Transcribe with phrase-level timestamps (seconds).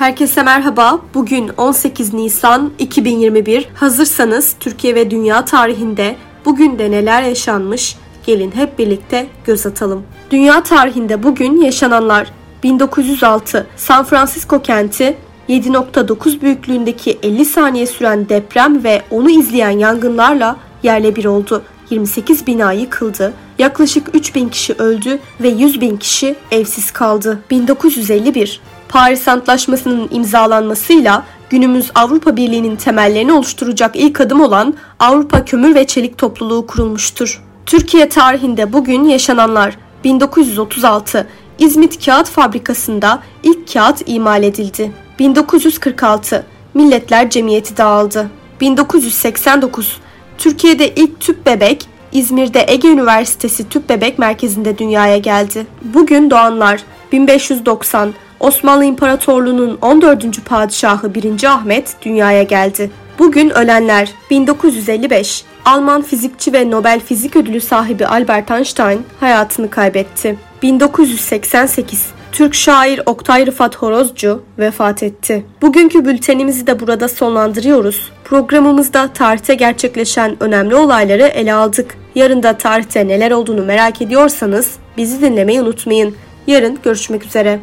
[0.00, 1.00] Herkese merhaba.
[1.14, 3.68] Bugün 18 Nisan 2021.
[3.74, 7.96] Hazırsanız Türkiye ve dünya tarihinde bugün de neler yaşanmış?
[8.26, 10.02] Gelin hep birlikte göz atalım.
[10.30, 12.32] Dünya tarihinde bugün yaşananlar
[12.62, 15.16] 1906 San Francisco kenti
[15.48, 21.62] 7.9 büyüklüğündeki 50 saniye süren deprem ve onu izleyen yangınlarla yerle bir oldu.
[21.90, 27.42] 28 bina yıkıldı, yaklaşık 3 bin kişi öldü ve 100 bin kişi evsiz kaldı.
[27.50, 35.86] 1951 Paris Antlaşması'nın imzalanmasıyla günümüz Avrupa Birliği'nin temellerini oluşturacak ilk adım olan Avrupa Kömür ve
[35.86, 37.42] Çelik Topluluğu kurulmuştur.
[37.66, 41.26] Türkiye tarihinde bugün yaşananlar 1936
[41.58, 44.92] İzmit Kağıt Fabrikası'nda ilk kağıt imal edildi.
[45.18, 48.30] 1946 Milletler Cemiyeti dağıldı.
[48.60, 49.98] 1989
[50.38, 55.66] Türkiye'de ilk tüp bebek İzmir'de Ege Üniversitesi Tüp Bebek Merkezi'nde dünyaya geldi.
[55.82, 56.80] Bugün doğanlar
[57.12, 60.44] 1590 Osmanlı İmparatorluğu'nun 14.
[60.44, 61.44] padişahı 1.
[61.44, 62.90] Ahmet dünyaya geldi.
[63.18, 70.36] Bugün ölenler 1955 Alman fizikçi ve Nobel Fizik Ödülü sahibi Albert Einstein hayatını kaybetti.
[70.62, 75.46] 1988 Türk şair Oktay Rıfat Horozcu vefat etti.
[75.62, 78.12] Bugünkü bültenimizi de burada sonlandırıyoruz.
[78.24, 81.96] Programımızda tarihte gerçekleşen önemli olayları ele aldık.
[82.14, 86.16] Yarın da tarihte neler olduğunu merak ediyorsanız bizi dinlemeyi unutmayın.
[86.46, 87.60] Yarın görüşmek üzere.